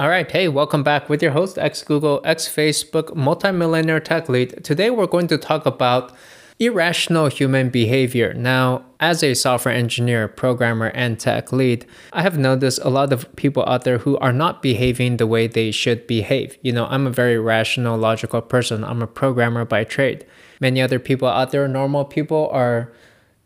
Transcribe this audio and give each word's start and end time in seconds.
All 0.00 0.08
right, 0.08 0.30
hey, 0.30 0.48
welcome 0.48 0.82
back 0.82 1.10
with 1.10 1.22
your 1.22 1.32
host, 1.32 1.58
ex 1.58 1.82
Google, 1.82 2.22
ex 2.24 2.48
Facebook, 2.48 3.14
multimillionaire 3.14 4.00
tech 4.00 4.30
lead. 4.30 4.64
Today 4.64 4.88
we're 4.88 5.06
going 5.06 5.26
to 5.26 5.36
talk 5.36 5.66
about 5.66 6.16
irrational 6.58 7.26
human 7.26 7.68
behavior. 7.68 8.32
Now, 8.32 8.82
as 8.98 9.22
a 9.22 9.34
software 9.34 9.74
engineer, 9.74 10.26
programmer, 10.26 10.86
and 10.86 11.20
tech 11.20 11.52
lead, 11.52 11.84
I 12.14 12.22
have 12.22 12.38
noticed 12.38 12.80
a 12.82 12.88
lot 12.88 13.12
of 13.12 13.36
people 13.36 13.62
out 13.66 13.84
there 13.84 13.98
who 13.98 14.16
are 14.20 14.32
not 14.32 14.62
behaving 14.62 15.18
the 15.18 15.26
way 15.26 15.46
they 15.46 15.70
should 15.70 16.06
behave. 16.06 16.56
You 16.62 16.72
know, 16.72 16.86
I'm 16.86 17.06
a 17.06 17.10
very 17.10 17.38
rational, 17.38 17.98
logical 17.98 18.40
person, 18.40 18.82
I'm 18.82 19.02
a 19.02 19.06
programmer 19.06 19.66
by 19.66 19.84
trade. 19.84 20.24
Many 20.60 20.80
other 20.80 20.98
people 20.98 21.28
out 21.28 21.50
there, 21.50 21.68
normal 21.68 22.06
people, 22.06 22.48
are 22.54 22.90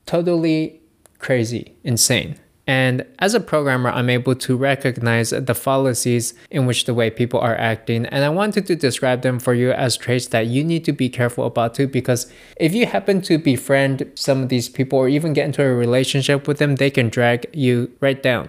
totally 0.06 0.82
crazy, 1.18 1.74
insane. 1.82 2.38
And 2.66 3.04
as 3.18 3.34
a 3.34 3.40
programmer, 3.40 3.90
I'm 3.90 4.08
able 4.08 4.34
to 4.36 4.56
recognize 4.56 5.30
the 5.30 5.54
fallacies 5.54 6.32
in 6.50 6.64
which 6.64 6.86
the 6.86 6.94
way 6.94 7.10
people 7.10 7.38
are 7.40 7.56
acting. 7.56 8.06
And 8.06 8.24
I 8.24 8.30
wanted 8.30 8.66
to 8.68 8.76
describe 8.76 9.20
them 9.20 9.38
for 9.38 9.52
you 9.52 9.70
as 9.72 9.98
traits 9.98 10.28
that 10.28 10.46
you 10.46 10.64
need 10.64 10.84
to 10.86 10.92
be 10.92 11.10
careful 11.10 11.44
about 11.44 11.74
too, 11.74 11.86
because 11.86 12.32
if 12.56 12.72
you 12.72 12.86
happen 12.86 13.20
to 13.22 13.36
befriend 13.36 14.10
some 14.14 14.42
of 14.42 14.48
these 14.48 14.70
people 14.70 14.98
or 14.98 15.08
even 15.08 15.34
get 15.34 15.44
into 15.44 15.62
a 15.62 15.74
relationship 15.74 16.48
with 16.48 16.58
them, 16.58 16.76
they 16.76 16.90
can 16.90 17.10
drag 17.10 17.46
you 17.52 17.92
right 18.00 18.22
down. 18.22 18.48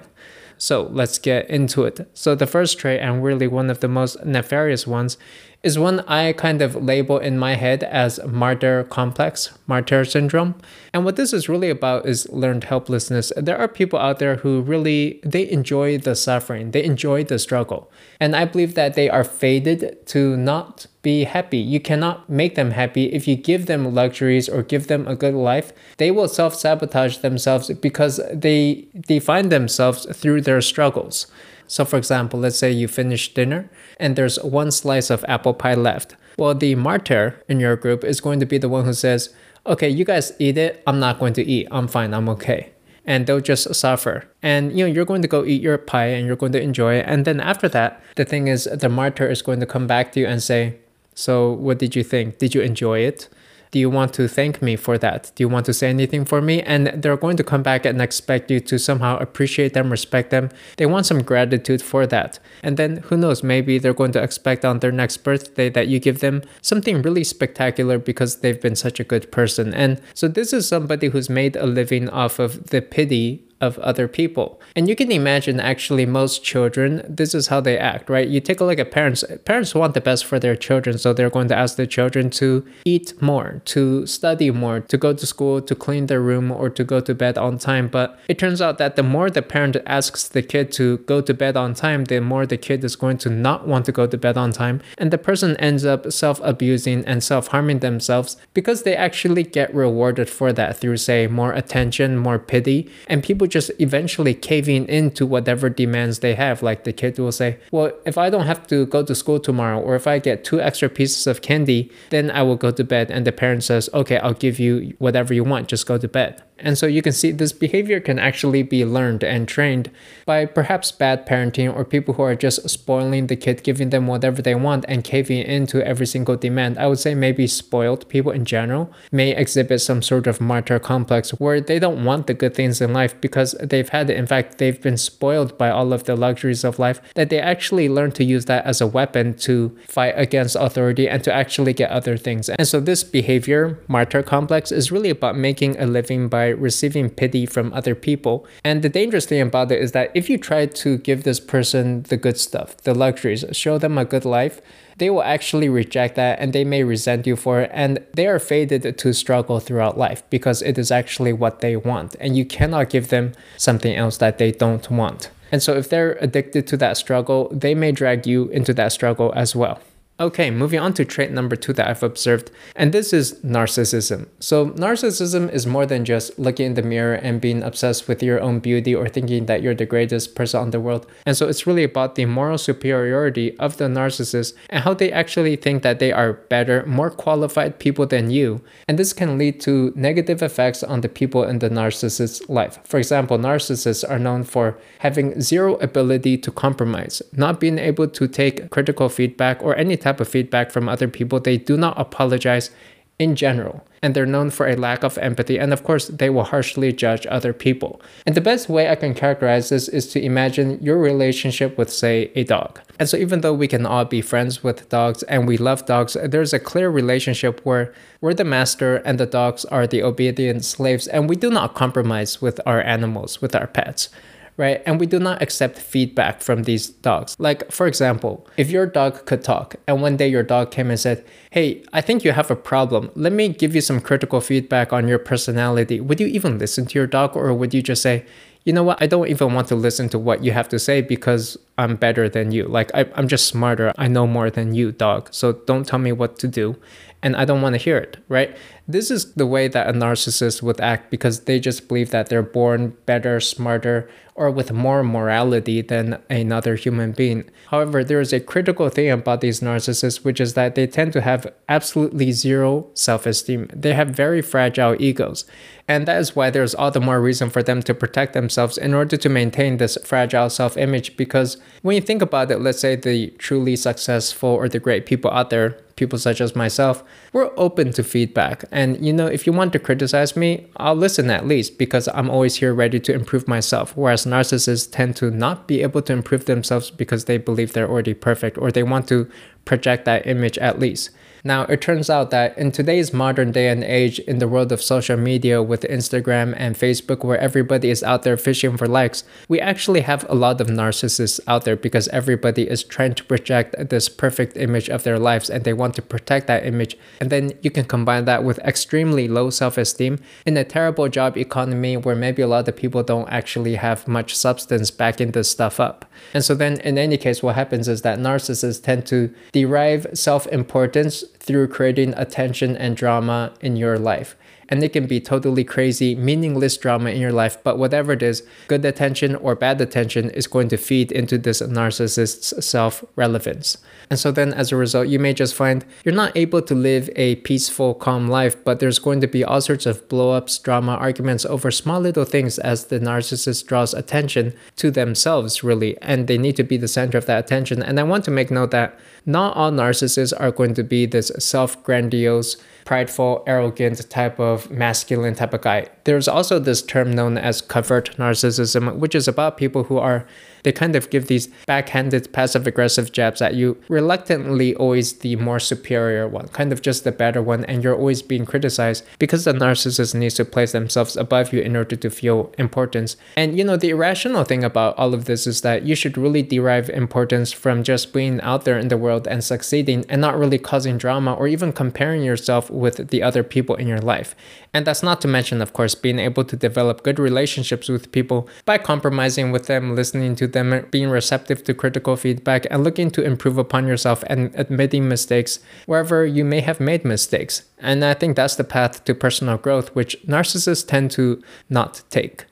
So 0.57 0.83
let's 0.91 1.19
get 1.19 1.49
into 1.49 1.83
it. 1.83 2.09
So 2.13 2.33
the 2.33 2.47
first 2.47 2.79
trait, 2.79 3.01
and 3.01 3.21
really 3.21 3.47
one 3.47 3.69
of 3.69 3.81
the 3.81 3.89
most 3.89 4.23
nefarious 4.25 4.87
ones, 4.87 5.17
is 5.65 5.79
one 5.79 6.01
I 6.01 6.31
kind 6.33 6.61
of 6.61 6.75
label 6.75 7.17
in 7.17 7.39
my 7.39 7.55
head 7.55 7.81
as 7.83 8.19
martyr 8.27 8.83
complex, 8.83 9.57
martyr 9.65 10.05
syndrome. 10.05 10.53
And 10.93 11.03
what 11.03 11.15
this 11.15 11.33
is 11.33 11.49
really 11.49 11.71
about 11.71 12.05
is 12.05 12.29
learned 12.29 12.65
helplessness. 12.65 13.33
There 13.35 13.57
are 13.57 13.67
people 13.67 13.97
out 13.97 14.19
there 14.19 14.35
who 14.35 14.61
really 14.61 15.19
they 15.23 15.49
enjoy 15.49 15.97
the 15.97 16.15
suffering, 16.15 16.69
they 16.69 16.83
enjoy 16.83 17.23
the 17.23 17.39
struggle. 17.39 17.91
And 18.19 18.35
I 18.35 18.45
believe 18.45 18.75
that 18.75 18.93
they 18.93 19.09
are 19.09 19.23
fated 19.23 20.05
to 20.05 20.37
not 20.37 20.85
be 21.01 21.23
happy. 21.23 21.57
You 21.57 21.79
cannot 21.79 22.29
make 22.29 22.53
them 22.53 22.69
happy 22.69 23.05
if 23.05 23.27
you 23.27 23.35
give 23.35 23.65
them 23.65 23.95
luxuries 23.95 24.47
or 24.47 24.61
give 24.61 24.85
them 24.85 25.07
a 25.07 25.15
good 25.15 25.33
life. 25.33 25.73
They 25.97 26.11
will 26.11 26.27
self-sabotage 26.27 27.17
themselves 27.17 27.71
because 27.71 28.19
they 28.31 28.85
define 29.07 29.49
themselves 29.49 30.05
through 30.15 30.41
their 30.41 30.61
struggles. 30.61 31.25
So, 31.67 31.85
for 31.85 31.97
example, 31.97 32.39
let's 32.39 32.57
say 32.57 32.71
you 32.71 32.87
finish 32.87 33.33
dinner 33.33 33.69
and 33.99 34.15
there's 34.15 34.41
one 34.43 34.71
slice 34.71 35.09
of 35.09 35.25
apple 35.27 35.53
pie 35.53 35.73
left. 35.73 36.15
Well, 36.37 36.53
the 36.53 36.75
martyr 36.75 37.41
in 37.47 37.59
your 37.59 37.75
group 37.75 38.03
is 38.03 38.21
going 38.21 38.39
to 38.39 38.45
be 38.45 38.57
the 38.57 38.69
one 38.69 38.85
who 38.85 38.93
says, 38.93 39.33
okay, 39.65 39.89
you 39.89 40.05
guys 40.05 40.31
eat 40.39 40.57
it. 40.57 40.83
I'm 40.85 40.99
not 40.99 41.19
going 41.19 41.33
to 41.33 41.43
eat. 41.43 41.67
I'm 41.71 41.87
fine. 41.87 42.13
I'm 42.13 42.29
okay. 42.29 42.71
And 43.05 43.25
they'll 43.25 43.39
just 43.39 43.73
suffer. 43.73 44.27
And 44.41 44.77
you 44.77 44.85
know, 44.85 44.91
you're 44.91 45.05
going 45.05 45.21
to 45.21 45.27
go 45.27 45.45
eat 45.45 45.61
your 45.61 45.77
pie 45.77 46.07
and 46.07 46.27
you're 46.27 46.35
going 46.35 46.51
to 46.53 46.61
enjoy 46.61 46.95
it. 46.95 47.05
And 47.07 47.23
then 47.25 47.39
after 47.39 47.69
that, 47.69 48.01
the 48.15 48.25
thing 48.25 48.47
is, 48.47 48.65
the 48.65 48.89
martyr 48.89 49.29
is 49.29 49.41
going 49.41 49.59
to 49.59 49.65
come 49.65 49.87
back 49.87 50.11
to 50.13 50.19
you 50.19 50.27
and 50.27 50.41
say, 50.41 50.77
so 51.13 51.51
what 51.51 51.79
did 51.79 51.95
you 51.95 52.03
think? 52.03 52.39
Did 52.39 52.53
you 52.53 52.61
enjoy 52.61 52.99
it? 52.99 53.29
Do 53.75 53.79
you 53.79 53.89
want 53.89 54.13
to 54.13 54.29
thank 54.29 54.61
me 54.61 54.77
for 54.77 54.97
that? 54.99 55.33
Do 55.35 55.43
you 55.43 55.49
want 55.49 55.65
to 55.65 55.73
say 55.73 55.89
anything 55.89 56.23
for 56.23 56.41
me? 56.41 56.61
And 56.61 56.87
they're 56.95 57.17
going 57.17 57.35
to 57.35 57.43
come 57.43 57.61
back 57.61 57.85
and 57.85 58.01
expect 58.01 58.49
you 58.49 58.61
to 58.61 58.79
somehow 58.79 59.17
appreciate 59.17 59.73
them, 59.73 59.91
respect 59.91 60.29
them. 60.29 60.49
They 60.77 60.85
want 60.85 61.07
some 61.07 61.21
gratitude 61.21 61.81
for 61.81 62.07
that. 62.07 62.39
And 62.63 62.77
then 62.77 63.03
who 63.07 63.17
knows, 63.17 63.43
maybe 63.43 63.77
they're 63.77 63.93
going 63.93 64.13
to 64.13 64.23
expect 64.23 64.63
on 64.63 64.79
their 64.79 64.93
next 64.93 65.17
birthday 65.25 65.69
that 65.71 65.89
you 65.89 65.99
give 65.99 66.21
them 66.21 66.41
something 66.61 67.01
really 67.01 67.25
spectacular 67.25 67.97
because 67.97 68.37
they've 68.37 68.61
been 68.61 68.77
such 68.77 69.01
a 69.01 69.03
good 69.03 69.29
person. 69.29 69.73
And 69.73 70.01
so 70.13 70.29
this 70.29 70.53
is 70.53 70.65
somebody 70.65 71.09
who's 71.09 71.29
made 71.29 71.57
a 71.57 71.65
living 71.65 72.07
off 72.07 72.39
of 72.39 72.67
the 72.67 72.81
pity 72.81 73.44
of 73.61 73.79
other 73.79 74.07
people. 74.07 74.59
And 74.75 74.89
you 74.89 74.95
can 74.95 75.11
imagine 75.11 75.59
actually 75.59 76.05
most 76.05 76.43
children, 76.43 77.03
this 77.07 77.33
is 77.33 77.47
how 77.47 77.61
they 77.61 77.77
act, 77.77 78.09
right? 78.09 78.27
You 78.27 78.41
take 78.41 78.59
a 78.59 78.65
look 78.65 78.79
at 78.79 78.91
parents. 78.91 79.23
Parents 79.45 79.73
want 79.73 79.93
the 79.93 80.01
best 80.01 80.25
for 80.25 80.39
their 80.39 80.55
children, 80.55 80.97
so 80.97 81.13
they're 81.13 81.29
going 81.29 81.47
to 81.47 81.55
ask 81.55 81.77
the 81.77 81.87
children 81.87 82.29
to 82.31 82.65
eat 82.83 83.19
more, 83.21 83.61
to 83.65 84.05
study 84.05 84.51
more, 84.51 84.81
to 84.81 84.97
go 84.97 85.13
to 85.13 85.25
school, 85.25 85.61
to 85.61 85.75
clean 85.75 86.07
their 86.07 86.21
room, 86.21 86.51
or 86.51 86.69
to 86.69 86.83
go 86.83 86.99
to 86.99 87.15
bed 87.15 87.37
on 87.37 87.57
time. 87.57 87.87
But 87.87 88.19
it 88.27 88.37
turns 88.37 88.61
out 88.61 88.77
that 88.77 88.95
the 88.95 89.03
more 89.03 89.29
the 89.29 89.41
parent 89.41 89.77
asks 89.85 90.27
the 90.27 90.41
kid 90.41 90.71
to 90.73 90.97
go 90.99 91.21
to 91.21 91.33
bed 91.33 91.55
on 91.55 91.73
time, 91.73 92.05
the 92.05 92.19
more 92.19 92.45
the 92.45 92.57
kid 92.57 92.83
is 92.83 92.95
going 92.95 93.17
to 93.19 93.29
not 93.29 93.67
want 93.67 93.85
to 93.85 93.91
go 93.91 94.05
to 94.05 94.17
bed 94.17 94.37
on 94.37 94.51
time. 94.51 94.81
And 94.97 95.11
the 95.11 95.17
person 95.17 95.55
ends 95.57 95.85
up 95.85 96.11
self 96.11 96.41
abusing 96.43 97.05
and 97.05 97.23
self 97.23 97.47
harming 97.47 97.79
themselves 97.79 98.37
because 98.53 98.83
they 98.83 98.95
actually 98.95 99.43
get 99.43 99.73
rewarded 99.73 100.29
for 100.29 100.51
that 100.53 100.77
through, 100.77 100.97
say, 100.97 101.27
more 101.27 101.53
attention, 101.53 102.17
more 102.17 102.39
pity. 102.39 102.89
And 103.07 103.23
people 103.23 103.44
just 103.47 103.71
eventually 103.79 104.33
caving 104.33 104.87
into 104.87 105.25
whatever 105.25 105.69
demands 105.69 106.19
they 106.19 106.35
have. 106.35 106.61
Like 106.63 106.83
the 106.83 106.93
kid 106.93 107.17
will 107.19 107.31
say, 107.31 107.57
Well, 107.71 107.91
if 108.05 108.17
I 108.17 108.29
don't 108.29 108.45
have 108.45 108.67
to 108.67 108.85
go 108.85 109.03
to 109.03 109.15
school 109.15 109.39
tomorrow, 109.39 109.79
or 109.79 109.95
if 109.95 110.07
I 110.07 110.19
get 110.19 110.43
two 110.43 110.61
extra 110.61 110.89
pieces 110.89 111.27
of 111.27 111.41
candy, 111.41 111.91
then 112.09 112.31
I 112.31 112.43
will 112.43 112.55
go 112.55 112.71
to 112.71 112.83
bed. 112.83 113.11
And 113.11 113.25
the 113.25 113.31
parent 113.31 113.63
says, 113.63 113.89
Okay, 113.93 114.17
I'll 114.17 114.33
give 114.33 114.59
you 114.59 114.95
whatever 114.99 115.33
you 115.33 115.43
want, 115.43 115.67
just 115.67 115.85
go 115.85 115.97
to 115.97 116.07
bed. 116.07 116.41
And 116.59 116.77
so 116.77 116.87
you 116.87 117.01
can 117.01 117.11
see 117.11 117.31
this 117.31 117.51
behavior 117.51 117.99
can 117.99 118.17
actually 118.17 118.63
be 118.63 118.85
learned 118.85 119.23
and 119.23 119.47
trained 119.47 119.91
by 120.25 120.45
perhaps 120.45 120.91
bad 120.91 121.27
parenting 121.27 121.73
or 121.73 121.83
people 121.83 122.13
who 122.13 122.23
are 122.23 122.35
just 122.35 122.69
spoiling 122.69 123.27
the 123.27 123.35
kid, 123.35 123.63
giving 123.63 123.89
them 123.89 124.07
whatever 124.07 124.41
they 124.41 124.55
want 124.55 124.85
and 124.87 125.03
caving 125.03 125.39
into 125.39 125.85
every 125.85 126.05
single 126.05 126.37
demand. 126.37 126.77
I 126.79 126.87
would 126.87 126.99
say 126.99 127.13
maybe 127.13 127.45
spoiled 127.47 128.07
people 128.07 128.31
in 128.31 128.45
general 128.45 128.91
may 129.11 129.35
exhibit 129.35 129.81
some 129.81 130.01
sort 130.01 130.27
of 130.27 130.39
martyr 130.39 130.79
complex 130.79 131.31
where 131.31 131.59
they 131.59 131.79
don't 131.79 132.05
want 132.05 132.27
the 132.27 132.33
good 132.33 132.55
things 132.55 132.79
in 132.79 132.93
life 132.93 133.19
because 133.19 133.53
they've 133.61 133.89
had 133.89 134.09
it. 134.09 134.17
In 134.17 134.27
fact, 134.27 134.57
they've 134.57 134.81
been 134.81 134.97
spoiled 134.97 135.57
by 135.57 135.69
all 135.69 135.91
of 135.91 136.05
the 136.05 136.15
luxuries 136.15 136.63
of 136.63 136.79
life 136.79 137.01
that 137.15 137.29
they 137.29 137.39
actually 137.39 137.89
learn 137.89 138.11
to 138.13 138.23
use 138.23 138.45
that 138.45 138.65
as 138.65 138.79
a 138.79 138.87
weapon 138.87 139.33
to 139.33 139.77
fight 139.87 140.13
against 140.15 140.55
authority 140.55 141.09
and 141.09 141.23
to 141.23 141.33
actually 141.33 141.73
get 141.73 141.89
other 141.89 142.17
things. 142.17 142.49
And 142.49 142.67
so 142.67 142.79
this 142.79 143.03
behavior, 143.03 143.79
martyr 143.87 144.23
complex, 144.23 144.71
is 144.71 144.91
really 144.91 145.09
about 145.09 145.37
making 145.37 145.77
a 145.79 145.85
living 145.85 146.29
by 146.29 146.44
receiving 146.49 147.09
pity 147.09 147.45
from 147.45 147.73
other 147.73 147.95
people. 147.95 148.47
And 148.63 148.81
the 148.81 148.89
dangerous 148.89 149.25
thing 149.25 149.41
about 149.41 149.71
it 149.71 149.81
is 149.81 149.91
that 149.93 150.11
if 150.13 150.29
you 150.29 150.37
try 150.37 150.65
to 150.65 150.97
give 150.97 151.23
this 151.23 151.39
person 151.39 152.03
the 152.03 152.17
good 152.17 152.37
stuff, 152.37 152.77
the 152.77 152.93
luxuries, 152.93 153.45
show 153.51 153.77
them 153.77 153.97
a 153.97 154.05
good 154.05 154.25
life, 154.25 154.61
they 154.97 155.09
will 155.09 155.23
actually 155.23 155.67
reject 155.67 156.15
that 156.15 156.39
and 156.39 156.53
they 156.53 156.63
may 156.63 156.83
resent 156.83 157.27
you 157.27 157.35
for 157.35 157.61
it. 157.61 157.71
And 157.73 157.99
they 158.13 158.27
are 158.27 158.39
fated 158.39 158.97
to 158.97 159.13
struggle 159.13 159.59
throughout 159.59 159.97
life 159.97 160.23
because 160.29 160.61
it 160.61 160.77
is 160.77 160.91
actually 160.91 161.33
what 161.33 161.59
they 161.59 161.75
want. 161.75 162.15
And 162.19 162.37
you 162.37 162.45
cannot 162.45 162.89
give 162.89 163.09
them 163.09 163.33
something 163.57 163.95
else 163.95 164.17
that 164.17 164.37
they 164.37 164.51
don't 164.51 164.89
want. 164.89 165.31
And 165.51 165.61
so 165.61 165.77
if 165.77 165.89
they're 165.89 166.17
addicted 166.21 166.67
to 166.67 166.77
that 166.77 166.97
struggle, 166.97 167.49
they 167.51 167.75
may 167.75 167.91
drag 167.91 168.25
you 168.25 168.49
into 168.49 168.73
that 168.73 168.91
struggle 168.91 169.31
as 169.35 169.55
well. 169.55 169.79
Okay, 170.17 170.49
moving 170.49 170.79
on 170.79 170.93
to 170.93 171.03
trait 171.03 171.31
number 171.31 171.57
two 171.57 171.73
that 171.73 171.89
I've 171.89 172.01
observed, 172.01 172.49
and 172.73 172.93
this 172.93 173.11
is 173.11 173.33
narcissism. 173.41 174.27
So, 174.39 174.69
narcissism 174.69 175.51
is 175.51 175.67
more 175.67 175.85
than 175.85 176.05
just 176.05 176.39
looking 176.39 176.67
in 176.67 176.73
the 176.75 176.83
mirror 176.83 177.15
and 177.15 177.41
being 177.41 177.61
obsessed 177.61 178.07
with 178.07 178.23
your 178.23 178.39
own 178.39 178.59
beauty 178.59 178.95
or 178.95 179.09
thinking 179.09 179.45
that 179.47 179.61
you're 179.61 179.75
the 179.75 179.85
greatest 179.85 180.33
person 180.33 180.61
on 180.61 180.71
the 180.71 180.79
world. 180.79 181.05
And 181.25 181.35
so, 181.35 181.49
it's 181.49 181.67
really 181.67 181.83
about 181.83 182.15
the 182.15 182.23
moral 182.27 182.57
superiority 182.57 183.59
of 183.59 183.75
the 183.75 183.89
narcissist 183.89 184.53
and 184.69 184.85
how 184.85 184.93
they 184.93 185.11
actually 185.11 185.57
think 185.57 185.83
that 185.83 185.99
they 185.99 186.13
are 186.13 186.31
better, 186.31 186.85
more 186.85 187.09
qualified 187.09 187.77
people 187.79 188.05
than 188.05 188.31
you. 188.31 188.61
And 188.87 188.97
this 188.97 189.11
can 189.11 189.37
lead 189.37 189.59
to 189.61 189.91
negative 189.97 190.41
effects 190.41 190.81
on 190.81 191.01
the 191.01 191.09
people 191.09 191.43
in 191.43 191.59
the 191.59 191.69
narcissist's 191.69 192.47
life. 192.47 192.79
For 192.85 192.99
example, 192.99 193.37
narcissists 193.37 194.09
are 194.09 194.19
known 194.19 194.45
for 194.45 194.77
having 194.99 195.41
zero 195.41 195.75
ability 195.75 196.37
to 196.37 196.51
compromise, 196.51 197.21
not 197.33 197.59
being 197.59 197.79
able 197.79 198.07
to 198.07 198.29
take 198.29 198.69
critical 198.69 199.09
feedback 199.09 199.61
or 199.61 199.75
any 199.75 199.97
type 200.05 200.19
of 200.21 200.27
feedback 200.27 200.71
from 200.71 200.87
other 200.87 201.07
people. 201.07 201.39
They 201.39 201.57
do 201.57 201.75
not 201.75 201.99
apologize 201.99 202.69
in 203.17 203.35
general, 203.35 203.87
and 204.01 204.13
they're 204.13 204.25
known 204.25 204.49
for 204.49 204.67
a 204.67 204.75
lack 204.75 205.01
of 205.03 205.17
empathy, 205.17 205.57
and 205.57 205.71
of 205.71 205.83
course, 205.83 206.07
they 206.09 206.29
will 206.29 206.43
harshly 206.43 206.91
judge 206.91 207.25
other 207.27 207.53
people. 207.53 208.01
And 208.25 208.35
the 208.35 208.41
best 208.41 208.67
way 208.67 208.89
I 208.89 208.95
can 208.95 209.13
characterize 209.13 209.69
this 209.69 209.87
is 209.87 210.07
to 210.09 210.21
imagine 210.21 210.77
your 210.81 210.97
relationship 210.97 211.77
with, 211.77 211.89
say, 211.89 212.29
a 212.35 212.43
dog. 212.43 212.81
And 212.99 213.07
so, 213.07 213.15
even 213.17 213.39
though 213.39 213.53
we 213.53 213.69
can 213.69 213.85
all 213.85 214.05
be 214.05 214.21
friends 214.21 214.63
with 214.63 214.89
dogs 214.89 215.23
and 215.23 215.47
we 215.47 215.57
love 215.57 215.85
dogs, 215.85 216.17
there's 216.25 216.53
a 216.53 216.59
clear 216.59 216.89
relationship 216.89 217.61
where 217.63 217.93
we're 218.19 218.33
the 218.33 218.43
master 218.43 218.97
and 218.97 219.17
the 219.17 219.25
dogs 219.25 219.63
are 219.65 219.87
the 219.87 220.03
obedient 220.03 220.65
slaves, 220.65 221.07
and 221.07 221.29
we 221.29 221.37
do 221.37 221.49
not 221.49 221.73
compromise 221.73 222.41
with 222.41 222.59
our 222.65 222.81
animals, 222.81 223.41
with 223.41 223.55
our 223.55 223.67
pets 223.67 224.09
right? 224.57 224.81
And 224.85 224.99
we 224.99 225.05
do 225.05 225.19
not 225.19 225.41
accept 225.41 225.77
feedback 225.77 226.41
from 226.41 226.63
these 226.63 226.87
dogs. 226.87 227.35
Like, 227.39 227.71
for 227.71 227.87
example, 227.87 228.47
if 228.57 228.69
your 228.69 228.85
dog 228.85 229.25
could 229.25 229.43
talk 229.43 229.75
and 229.87 230.01
one 230.01 230.17
day 230.17 230.27
your 230.27 230.43
dog 230.43 230.71
came 230.71 230.89
and 230.89 230.99
said, 230.99 231.25
Hey, 231.51 231.83
I 231.93 232.01
think 232.01 232.23
you 232.23 232.31
have 232.31 232.51
a 232.51 232.55
problem. 232.55 233.11
Let 233.15 233.33
me 233.33 233.49
give 233.49 233.75
you 233.75 233.81
some 233.81 233.99
critical 233.99 234.41
feedback 234.41 234.93
on 234.93 235.07
your 235.07 235.19
personality. 235.19 235.99
Would 235.99 236.19
you 236.19 236.27
even 236.27 236.57
listen 236.57 236.85
to 236.87 236.99
your 236.99 237.07
dog 237.07 237.35
or 237.35 237.53
would 237.53 237.73
you 237.73 237.81
just 237.81 238.01
say, 238.01 238.25
you 238.65 238.73
know 238.73 238.83
what? 238.83 238.99
I 239.01 239.05
don't 239.05 239.27
even 239.27 239.53
want 239.53 239.67
to 239.67 239.75
listen 239.75 240.09
to 240.09 240.19
what 240.19 240.43
you 240.43 240.51
have 240.51 240.67
to 240.69 240.79
say 240.79 241.01
because 241.01 241.55
I'm 241.77 241.95
better 241.95 242.27
than 242.27 242.51
you. 242.51 242.67
Like, 242.67 242.89
I, 242.95 243.05
I'm 243.13 243.27
just 243.27 243.45
smarter. 243.45 243.93
I 243.95 244.07
know 244.07 244.25
more 244.25 244.49
than 244.49 244.73
you, 244.73 244.91
dog. 244.91 245.29
So 245.31 245.53
don't 245.53 245.85
tell 245.85 245.99
me 245.99 246.11
what 246.11 246.39
to 246.39 246.47
do. 246.47 246.75
And 247.21 247.35
I 247.35 247.45
don't 247.45 247.61
want 247.61 247.73
to 247.73 247.81
hear 247.81 247.97
it, 247.97 248.17
right? 248.29 248.55
This 248.87 249.09
is 249.09 249.33
the 249.33 249.47
way 249.47 249.67
that 249.67 249.89
a 249.89 249.93
narcissist 249.93 250.61
would 250.61 250.79
act 250.79 251.09
because 251.09 251.41
they 251.41 251.59
just 251.59 251.87
believe 251.87 252.11
that 252.11 252.29
they're 252.29 252.43
born 252.43 252.95
better, 253.07 253.39
smarter, 253.39 254.07
or 254.35 254.51
with 254.51 254.71
more 254.71 255.01
morality 255.01 255.81
than 255.81 256.21
another 256.29 256.75
human 256.75 257.13
being. 257.13 257.49
However, 257.69 258.03
there 258.03 258.19
is 258.19 258.33
a 258.33 258.39
critical 258.39 258.89
thing 258.89 259.09
about 259.09 259.41
these 259.41 259.61
narcissists, 259.61 260.25
which 260.25 260.41
is 260.41 260.53
that 260.53 260.75
they 260.75 260.85
tend 260.85 261.13
to 261.13 261.21
have 261.21 261.47
absolutely 261.69 262.31
zero 262.33 262.87
self 262.93 263.25
esteem. 263.25 263.69
They 263.73 263.93
have 263.93 264.09
very 264.09 264.41
fragile 264.41 264.95
egos. 265.01 265.45
And 265.87 266.05
that 266.07 266.19
is 266.19 266.35
why 266.35 266.49
there's 266.49 266.75
all 266.75 266.91
the 266.91 266.99
more 266.99 267.21
reason 267.21 267.49
for 267.49 267.63
them 267.63 267.81
to 267.83 267.93
protect 267.93 268.33
themselves 268.33 268.77
in 268.77 268.93
order 268.93 269.15
to 269.15 269.29
maintain 269.29 269.77
this 269.77 269.97
fragile 270.03 270.49
self 270.49 270.75
image. 270.75 271.15
Because 271.15 271.57
when 271.81 271.95
you 271.95 272.01
think 272.01 272.21
about 272.21 272.51
it, 272.51 272.59
let's 272.59 272.79
say 272.79 272.95
the 272.97 273.29
truly 273.37 273.77
successful 273.77 274.49
or 274.49 274.67
the 274.67 274.79
great 274.79 275.05
people 275.05 275.31
out 275.31 275.49
there, 275.49 275.77
people 275.95 276.19
such 276.19 276.41
as 276.41 276.55
myself, 276.55 277.03
we're 277.31 277.51
open 277.57 277.91
to 277.93 278.03
feedback. 278.03 278.65
And 278.71 279.03
you 279.05 279.13
know, 279.13 279.27
if 279.27 279.47
you 279.47 279.53
want 279.53 279.73
to 279.73 279.79
criticize 279.79 280.35
me, 280.35 280.67
I'll 280.77 280.95
listen 280.95 281.29
at 281.29 281.47
least 281.47 281.77
because 281.77 282.09
I'm 282.13 282.29
always 282.29 282.57
here 282.57 282.73
ready 282.73 282.99
to 282.99 283.13
improve 283.13 283.47
myself. 283.47 283.95
Whereas 283.95 284.25
narcissists 284.25 284.91
tend 284.91 285.15
to 285.17 285.31
not 285.31 285.67
be 285.67 285.81
able 285.81 286.01
to 286.03 286.13
improve 286.13 286.45
themselves 286.45 286.91
because 286.91 287.25
they 287.25 287.37
believe 287.37 287.73
they're 287.73 287.89
already 287.89 288.13
perfect 288.13 288.57
or 288.57 288.71
they 288.71 288.83
want 288.83 289.07
to 289.07 289.29
project 289.63 290.05
that 290.05 290.27
image 290.27 290.57
at 290.57 290.79
least. 290.79 291.09
Now, 291.47 291.61
it 291.65 291.79
turns 291.79 292.09
out 292.09 292.31
that 292.31 292.57
in 292.57 292.71
today's 292.71 293.13
modern 293.13 293.51
day 293.51 293.69
and 293.69 293.83
age, 293.83 294.17
in 294.17 294.39
the 294.39 294.47
world 294.47 294.71
of 294.71 294.81
social 294.81 295.15
media 295.15 295.61
with 295.61 295.81
Instagram 295.83 296.55
and 296.57 296.75
Facebook, 296.75 297.23
where 297.23 297.37
everybody 297.37 297.91
is 297.91 298.01
out 298.01 298.23
there 298.23 298.35
fishing 298.35 298.77
for 298.77 298.87
likes, 298.87 299.23
we 299.47 299.61
actually 299.61 300.01
have 300.01 300.25
a 300.27 300.33
lot 300.33 300.59
of 300.59 300.69
narcissists 300.69 301.39
out 301.47 301.63
there 301.63 301.75
because 301.75 302.07
everybody 302.07 302.67
is 302.67 302.83
trying 302.83 303.13
to 303.13 303.23
project 303.23 303.75
this 303.91 304.09
perfect 304.09 304.57
image 304.57 304.89
of 304.89 305.03
their 305.03 305.19
lives 305.19 305.47
and 305.47 305.65
they 305.65 305.73
want 305.73 305.93
to 305.93 306.01
protect 306.01 306.47
that 306.47 306.65
image. 306.65 306.97
And 307.21 307.29
then 307.29 307.51
you 307.61 307.69
can 307.69 307.85
combine 307.85 308.25
that 308.25 308.43
with 308.43 308.57
extremely 308.59 309.27
low 309.27 309.51
self 309.51 309.77
esteem 309.77 310.17
in 310.47 310.57
a 310.57 310.63
terrible 310.63 311.09
job 311.09 311.37
economy 311.37 311.95
where 311.95 312.15
maybe 312.15 312.41
a 312.41 312.47
lot 312.47 312.67
of 312.67 312.75
people 312.75 313.03
don't 313.03 313.29
actually 313.29 313.75
have 313.75 314.07
much 314.07 314.35
substance 314.35 314.89
backing 314.89 315.33
this 315.33 315.51
stuff 315.51 315.79
up. 315.79 316.05
And 316.33 316.43
so, 316.43 316.55
then 316.55 316.79
in 316.79 316.97
any 316.97 317.17
case, 317.17 317.43
what 317.43 317.53
happens 317.53 317.87
is 317.87 318.01
that 318.01 318.17
narcissists 318.17 318.81
tend 318.81 319.05
to 319.07 319.31
derive 319.51 320.07
self 320.13 320.47
importance 320.47 321.23
through 321.45 321.67
creating 321.67 322.13
attention 322.15 322.75
and 322.75 322.97
drama 322.97 323.53
in 323.61 323.75
your 323.75 323.99
life. 323.99 324.35
And 324.69 324.83
it 324.83 324.93
can 324.93 325.05
be 325.05 325.19
totally 325.19 325.63
crazy, 325.63 326.15
meaningless 326.15 326.77
drama 326.77 327.11
in 327.11 327.21
your 327.21 327.31
life, 327.31 327.57
but 327.63 327.77
whatever 327.77 328.13
it 328.13 328.23
is, 328.23 328.43
good 328.67 328.83
attention 328.85 329.35
or 329.35 329.55
bad 329.55 329.79
attention 329.81 330.29
is 330.31 330.47
going 330.47 330.69
to 330.69 330.77
feed 330.77 331.11
into 331.11 331.37
this 331.37 331.61
narcissist's 331.61 332.65
self 332.65 333.03
relevance. 333.15 333.77
And 334.09 334.19
so 334.19 334.31
then 334.31 334.53
as 334.53 334.71
a 334.71 334.75
result, 334.75 335.07
you 335.07 335.19
may 335.19 335.33
just 335.33 335.55
find 335.55 335.85
you're 336.03 336.15
not 336.15 336.35
able 336.35 336.61
to 336.63 336.75
live 336.75 337.09
a 337.15 337.35
peaceful, 337.37 337.93
calm 337.93 338.27
life, 338.27 338.61
but 338.63 338.79
there's 338.79 338.99
going 338.99 339.21
to 339.21 339.27
be 339.27 339.43
all 339.43 339.61
sorts 339.61 339.85
of 339.85 340.07
blow 340.09 340.31
ups, 340.31 340.57
drama, 340.57 340.93
arguments 340.93 341.45
over 341.45 341.71
small 341.71 341.99
little 341.99 342.25
things 342.25 342.59
as 342.59 342.85
the 342.85 342.99
narcissist 342.99 343.65
draws 343.65 343.93
attention 343.93 344.53
to 344.77 344.91
themselves, 344.91 345.63
really. 345.63 345.99
And 346.01 346.27
they 346.27 346.37
need 346.37 346.55
to 346.57 346.63
be 346.63 346.77
the 346.77 346.87
center 346.87 347.17
of 347.17 347.25
that 347.25 347.45
attention. 347.45 347.81
And 347.81 347.99
I 347.99 348.03
want 348.03 348.25
to 348.25 348.31
make 348.31 348.51
note 348.51 348.71
that 348.71 348.99
not 349.25 349.55
all 349.55 349.71
narcissists 349.71 350.33
are 350.39 350.51
going 350.51 350.73
to 350.75 350.83
be 350.83 351.05
this 351.05 351.31
self 351.39 351.81
grandiose, 351.83 352.57
prideful, 352.85 353.43
arrogant 353.45 354.09
type 354.09 354.39
of 354.39 354.71
masculine 354.71 355.35
type 355.35 355.53
of 355.53 355.61
guy. 355.61 355.87
There's 356.05 356.27
also 356.27 356.59
this 356.59 356.81
term 356.81 357.11
known 357.11 357.37
as 357.37 357.61
covert 357.61 358.15
narcissism, 358.17 358.95
which 358.97 359.15
is 359.15 359.27
about 359.27 359.57
people 359.57 359.83
who 359.83 359.97
are 359.97 360.25
they 360.65 360.71
kind 360.71 360.95
of 360.95 361.11
give 361.11 361.27
these 361.27 361.47
backhanded 361.67 362.33
passive 362.33 362.65
aggressive 362.65 363.11
jabs 363.11 363.41
at 363.41 363.53
you, 363.53 363.77
reluctantly 363.87 364.75
always 364.75 365.19
the 365.19 365.35
more 365.35 365.59
superior 365.59 366.27
one, 366.27 366.47
kind 366.49 366.73
of 366.73 366.81
just 366.81 367.03
the 367.03 367.11
better 367.11 367.41
one, 367.41 367.63
and 367.65 367.83
you're 367.83 367.95
always 367.95 368.23
being 368.23 368.45
criticized 368.45 369.05
because 369.19 369.45
the 369.45 369.53
narcissist 369.53 370.15
needs 370.15 370.33
to 370.33 370.43
place 370.43 370.71
themselves 370.71 371.15
above 371.15 371.53
you 371.53 371.61
in 371.61 371.75
order 371.75 371.95
to 371.95 372.09
feel 372.09 372.51
importance. 372.57 373.15
And 373.37 373.57
you 373.57 373.63
know, 373.63 373.77
the 373.77 373.91
irrational 373.91 374.43
thing 374.43 374.63
about 374.63 374.97
all 374.97 375.13
of 375.13 375.25
this 375.25 375.45
is 375.45 375.61
that 375.61 375.83
you 375.83 375.95
should 375.95 376.17
really 376.17 376.41
derive 376.41 376.89
importance 376.89 377.51
from 377.51 377.83
just 377.83 378.11
being 378.11 378.41
out 378.41 378.65
there 378.65 378.79
in 378.79 378.87
the 378.87 378.97
world 378.97 379.27
and 379.27 379.43
succeeding 379.43 380.03
and 380.09 380.19
not 380.19 380.37
really 380.37 380.57
causing 380.57 380.97
drama 380.97 381.35
or 381.35 381.47
even 381.47 381.71
comparing 381.71 382.23
yourself 382.23 382.71
with 382.71 383.09
the 383.09 383.21
other 383.21 383.43
people 383.43 383.75
in 383.75 383.87
your 383.87 384.01
life. 384.01 384.35
And 384.75 384.85
that's 384.85 385.01
not 385.01 385.21
to 385.21 385.29
mention, 385.29 385.61
of 385.61 385.71
course, 385.71 385.95
being 385.95 386.19
able 386.19 386.43
to 386.43 386.57
develop 386.57 387.01
good 387.01 387.17
relationships 387.17 387.87
with 387.87 388.11
people 388.11 388.49
by 388.65 388.77
compromising 388.77 389.53
with 389.53 389.67
them, 389.67 389.95
listening 389.95 390.35
to 390.35 390.47
them, 390.47 390.85
being 390.91 391.09
receptive 391.09 391.63
to 391.63 391.73
critical 391.73 392.17
feedback, 392.17 392.67
and 392.69 392.83
looking 392.83 393.09
to 393.11 393.23
improve 393.23 393.57
upon 393.57 393.87
yourself 393.87 394.25
and 394.27 394.51
admitting 394.55 395.07
mistakes 395.07 395.59
wherever 395.85 396.25
you 396.25 396.43
may 396.43 396.59
have 396.59 396.81
made 396.81 397.05
mistakes. 397.05 397.63
And 397.79 398.03
I 398.03 398.15
think 398.15 398.35
that's 398.35 398.57
the 398.57 398.65
path 398.65 399.05
to 399.05 399.15
personal 399.15 399.55
growth, 399.55 399.95
which 399.95 400.17
narcissists 400.27 400.85
tend 400.85 401.09
to 401.11 401.41
not 401.69 402.01
take. 402.09 402.43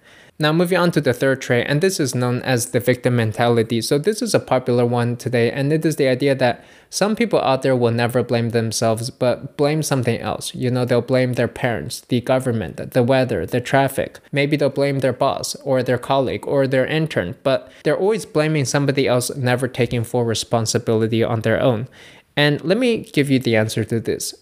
Now, 0.43 0.51
moving 0.51 0.77
on 0.77 0.91
to 0.91 0.99
the 0.99 1.13
third 1.13 1.39
trait, 1.39 1.67
and 1.69 1.79
this 1.79 2.01
is 2.01 2.13
known 2.13 2.41
as 2.41 2.71
the 2.71 2.81
victim 2.81 3.15
mentality. 3.15 3.79
So, 3.79 3.97
this 3.97 4.21
is 4.21 4.33
a 4.33 4.41
popular 4.41 4.85
one 4.85 5.15
today, 5.15 5.49
and 5.49 5.71
it 5.71 5.85
is 5.85 5.95
the 5.95 6.09
idea 6.09 6.35
that 6.35 6.65
some 6.89 7.15
people 7.15 7.39
out 7.39 7.61
there 7.61 7.77
will 7.77 7.93
never 7.93 8.23
blame 8.23 8.49
themselves, 8.49 9.09
but 9.09 9.55
blame 9.55 9.81
something 9.81 10.19
else. 10.19 10.53
You 10.53 10.69
know, 10.69 10.83
they'll 10.83 10.99
blame 10.99 11.35
their 11.35 11.47
parents, 11.47 12.01
the 12.01 12.19
government, 12.19 12.91
the 12.91 13.03
weather, 13.03 13.45
the 13.45 13.61
traffic. 13.61 14.19
Maybe 14.33 14.57
they'll 14.57 14.69
blame 14.69 14.99
their 14.99 15.13
boss, 15.13 15.55
or 15.63 15.81
their 15.81 15.97
colleague, 15.97 16.45
or 16.45 16.67
their 16.67 16.85
intern, 16.85 17.35
but 17.43 17.71
they're 17.85 17.95
always 17.95 18.25
blaming 18.25 18.65
somebody 18.65 19.07
else, 19.07 19.33
never 19.37 19.69
taking 19.69 20.03
full 20.03 20.25
responsibility 20.25 21.23
on 21.23 21.39
their 21.39 21.61
own. 21.61 21.87
And 22.35 22.61
let 22.65 22.77
me 22.77 22.97
give 22.97 23.31
you 23.31 23.39
the 23.39 23.55
answer 23.55 23.85
to 23.85 24.01
this. 24.01 24.33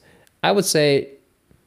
I 0.42 0.51
would 0.51 0.65
say, 0.65 1.09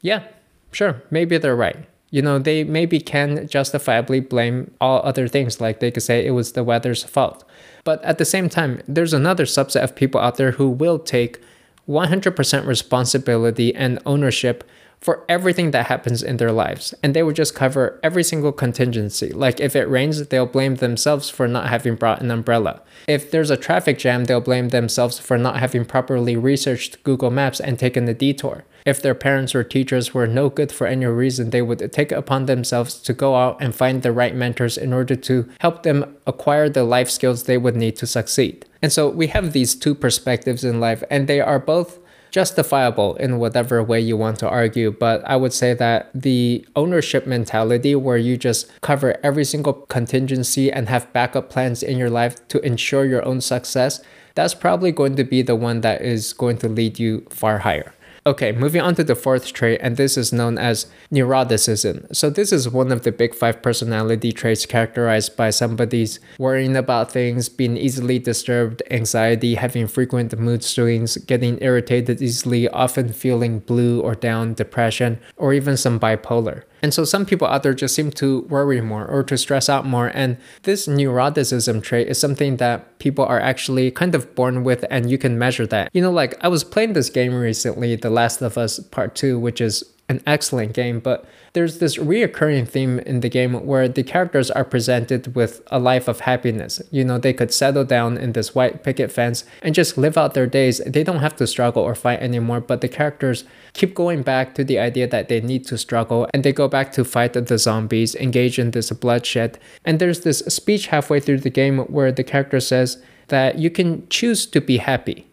yeah, 0.00 0.24
sure, 0.72 1.04
maybe 1.08 1.38
they're 1.38 1.54
right 1.54 1.86
you 2.14 2.22
know, 2.22 2.38
they 2.38 2.62
maybe 2.62 3.00
can 3.00 3.48
justifiably 3.48 4.20
blame 4.20 4.70
all 4.80 5.02
other 5.02 5.26
things, 5.26 5.60
like 5.60 5.80
they 5.80 5.90
could 5.90 6.04
say 6.04 6.24
it 6.24 6.30
was 6.30 6.52
the 6.52 6.62
weather's 6.62 7.02
fault. 7.02 7.42
But 7.82 8.00
at 8.04 8.18
the 8.18 8.24
same 8.24 8.48
time, 8.48 8.80
there's 8.86 9.12
another 9.12 9.46
subset 9.46 9.82
of 9.82 9.96
people 9.96 10.20
out 10.20 10.36
there 10.36 10.52
who 10.52 10.70
will 10.70 11.00
take 11.00 11.40
100% 11.88 12.66
responsibility 12.68 13.74
and 13.74 13.98
ownership 14.06 14.62
for 15.04 15.22
everything 15.28 15.70
that 15.70 15.88
happens 15.88 16.22
in 16.22 16.38
their 16.38 16.50
lives. 16.50 16.94
And 17.02 17.12
they 17.12 17.22
would 17.22 17.36
just 17.36 17.54
cover 17.54 18.00
every 18.02 18.24
single 18.24 18.52
contingency. 18.52 19.28
Like 19.34 19.60
if 19.60 19.76
it 19.76 19.84
rains, 19.84 20.26
they'll 20.28 20.46
blame 20.46 20.76
themselves 20.76 21.28
for 21.28 21.46
not 21.46 21.68
having 21.68 21.94
brought 21.94 22.22
an 22.22 22.30
umbrella. 22.30 22.80
If 23.06 23.30
there's 23.30 23.50
a 23.50 23.58
traffic 23.58 23.98
jam, 23.98 24.24
they'll 24.24 24.40
blame 24.40 24.70
themselves 24.70 25.18
for 25.18 25.36
not 25.36 25.58
having 25.58 25.84
properly 25.84 26.36
researched 26.36 27.02
Google 27.02 27.30
Maps 27.30 27.60
and 27.60 27.78
taken 27.78 28.06
the 28.06 28.14
detour. 28.14 28.64
If 28.86 29.02
their 29.02 29.14
parents 29.14 29.54
or 29.54 29.62
teachers 29.62 30.14
were 30.14 30.26
no 30.26 30.48
good 30.48 30.72
for 30.72 30.86
any 30.86 31.04
reason, 31.04 31.50
they 31.50 31.60
would 31.60 31.92
take 31.92 32.10
it 32.10 32.18
upon 32.18 32.46
themselves 32.46 32.94
to 33.02 33.12
go 33.12 33.36
out 33.36 33.58
and 33.60 33.74
find 33.74 34.02
the 34.02 34.12
right 34.12 34.34
mentors 34.34 34.78
in 34.78 34.94
order 34.94 35.16
to 35.16 35.50
help 35.60 35.82
them 35.82 36.16
acquire 36.26 36.70
the 36.70 36.84
life 36.84 37.10
skills 37.10 37.42
they 37.42 37.58
would 37.58 37.76
need 37.76 37.96
to 37.96 38.06
succeed. 38.06 38.64
And 38.80 38.90
so 38.90 39.10
we 39.10 39.26
have 39.28 39.52
these 39.52 39.74
two 39.74 39.94
perspectives 39.94 40.64
in 40.64 40.80
life, 40.80 41.02
and 41.10 41.26
they 41.26 41.40
are 41.40 41.58
both 41.58 41.98
justifiable 42.34 43.14
in 43.14 43.38
whatever 43.38 43.80
way 43.80 44.00
you 44.00 44.16
want 44.16 44.40
to 44.40 44.48
argue. 44.48 44.90
But 44.90 45.22
I 45.24 45.36
would 45.36 45.52
say 45.52 45.72
that 45.72 46.10
the 46.12 46.66
ownership 46.74 47.28
mentality, 47.28 47.94
where 47.94 48.16
you 48.16 48.36
just 48.36 48.68
cover 48.80 49.16
every 49.22 49.44
single 49.44 49.74
contingency 49.86 50.68
and 50.68 50.88
have 50.88 51.12
backup 51.12 51.48
plans 51.48 51.80
in 51.80 51.96
your 51.96 52.10
life 52.10 52.34
to 52.48 52.58
ensure 52.66 53.04
your 53.04 53.24
own 53.24 53.40
success, 53.40 54.00
that's 54.34 54.52
probably 54.52 54.90
going 54.90 55.14
to 55.14 55.22
be 55.22 55.42
the 55.42 55.54
one 55.54 55.80
that 55.82 56.02
is 56.02 56.32
going 56.32 56.58
to 56.58 56.68
lead 56.68 56.98
you 56.98 57.24
far 57.30 57.58
higher. 57.60 57.94
Okay, 58.26 58.52
moving 58.52 58.80
on 58.80 58.94
to 58.94 59.04
the 59.04 59.14
fourth 59.14 59.52
trait, 59.52 59.78
and 59.82 59.98
this 59.98 60.16
is 60.16 60.32
known 60.32 60.56
as 60.56 60.86
neuroticism. 61.12 62.06
So, 62.16 62.30
this 62.30 62.52
is 62.52 62.70
one 62.70 62.90
of 62.90 63.02
the 63.02 63.12
big 63.12 63.34
five 63.34 63.60
personality 63.60 64.32
traits 64.32 64.64
characterized 64.64 65.36
by 65.36 65.50
somebody's 65.50 66.20
worrying 66.38 66.74
about 66.74 67.12
things, 67.12 67.50
being 67.50 67.76
easily 67.76 68.18
disturbed, 68.18 68.82
anxiety, 68.90 69.56
having 69.56 69.86
frequent 69.86 70.38
mood 70.38 70.64
swings, 70.64 71.18
getting 71.18 71.58
irritated 71.60 72.22
easily, 72.22 72.66
often 72.66 73.12
feeling 73.12 73.58
blue 73.58 74.00
or 74.00 74.14
down, 74.14 74.54
depression, 74.54 75.18
or 75.36 75.52
even 75.52 75.76
some 75.76 76.00
bipolar. 76.00 76.62
And 76.84 76.92
so 76.92 77.06
some 77.06 77.24
people 77.24 77.48
out 77.48 77.62
there 77.62 77.72
just 77.72 77.94
seem 77.94 78.10
to 78.10 78.42
worry 78.42 78.82
more 78.82 79.06
or 79.06 79.22
to 79.22 79.38
stress 79.38 79.70
out 79.70 79.86
more. 79.86 80.08
And 80.12 80.36
this 80.64 80.86
neuroticism 80.86 81.82
trait 81.82 82.08
is 82.08 82.20
something 82.20 82.58
that 82.58 82.98
people 82.98 83.24
are 83.24 83.40
actually 83.40 83.90
kind 83.90 84.14
of 84.14 84.34
born 84.34 84.64
with 84.64 84.84
and 84.90 85.10
you 85.10 85.16
can 85.16 85.38
measure 85.38 85.66
that. 85.68 85.88
You 85.94 86.02
know, 86.02 86.10
like 86.10 86.34
I 86.44 86.48
was 86.48 86.62
playing 86.62 86.92
this 86.92 87.08
game 87.08 87.32
recently, 87.32 87.96
The 87.96 88.10
Last 88.10 88.42
of 88.42 88.58
Us 88.58 88.80
Part 88.80 89.14
2, 89.14 89.38
which 89.38 89.62
is 89.62 89.82
an 90.10 90.20
excellent 90.26 90.74
game, 90.74 91.00
but 91.00 91.24
there's 91.54 91.78
this 91.78 91.96
reoccurring 91.96 92.68
theme 92.68 92.98
in 92.98 93.20
the 93.20 93.30
game 93.30 93.64
where 93.64 93.88
the 93.88 94.02
characters 94.02 94.50
are 94.50 94.64
presented 94.64 95.34
with 95.34 95.62
a 95.68 95.78
life 95.78 96.08
of 96.08 96.20
happiness. 96.20 96.82
You 96.90 97.04
know, 97.04 97.16
they 97.16 97.32
could 97.32 97.54
settle 97.54 97.84
down 97.84 98.18
in 98.18 98.32
this 98.32 98.54
white 98.54 98.82
picket 98.82 99.10
fence 99.10 99.44
and 99.62 99.74
just 99.74 99.96
live 99.96 100.18
out 100.18 100.34
their 100.34 100.46
days. 100.46 100.82
They 100.86 101.02
don't 101.02 101.20
have 101.20 101.36
to 101.36 101.46
struggle 101.46 101.82
or 101.82 101.94
fight 101.94 102.20
anymore, 102.20 102.60
but 102.60 102.82
the 102.82 102.88
characters 102.88 103.44
keep 103.74 103.94
going 103.94 104.22
back 104.22 104.54
to 104.54 104.64
the 104.64 104.78
idea 104.78 105.06
that 105.06 105.28
they 105.28 105.40
need 105.40 105.66
to 105.66 105.76
struggle 105.76 106.28
and 106.32 106.44
they 106.44 106.52
go 106.52 106.68
back 106.68 106.92
to 106.92 107.04
fight 107.04 107.34
the 107.34 107.58
zombies, 107.58 108.14
engage 108.14 108.58
in 108.58 108.70
this 108.70 108.90
bloodshed. 108.92 109.58
And 109.84 109.98
there's 109.98 110.20
this 110.20 110.38
speech 110.38 110.86
halfway 110.86 111.20
through 111.20 111.40
the 111.40 111.50
game 111.50 111.78
where 111.80 112.12
the 112.12 112.24
character 112.24 112.60
says 112.60 113.02
that 113.28 113.58
you 113.58 113.70
can 113.70 114.08
choose 114.08 114.46
to 114.46 114.60
be 114.60 114.78
happy. 114.78 115.26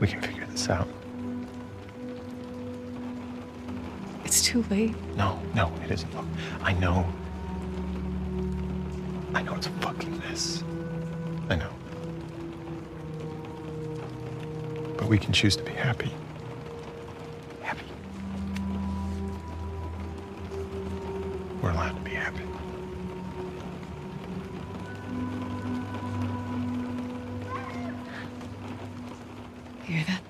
We 0.00 0.08
can 0.08 0.20
figure 0.20 0.46
this 0.46 0.68
out. 0.68 0.88
It's 4.24 4.42
too 4.42 4.64
late. 4.70 4.94
No, 5.16 5.40
no, 5.54 5.72
it 5.84 5.90
isn't. 5.90 6.14
Look, 6.14 6.26
I 6.62 6.72
know. 6.74 7.06
I 9.32 9.42
know 9.42 9.54
it's 9.54 9.66
a 9.66 9.70
fucking 9.80 10.18
mess. 10.18 10.64
I 11.48 11.56
know. 11.56 11.70
But 14.96 15.08
we 15.08 15.18
can 15.18 15.32
choose 15.32 15.56
to 15.56 15.62
be 15.62 15.72
happy. 15.72 16.06
Happy. 16.08 16.29
We're 21.62 21.70
allowed 21.70 21.94
to 21.96 22.00
be 22.02 22.12
happy. 22.12 22.42
You 29.86 29.96
hear 29.96 30.04
that? 30.06 30.22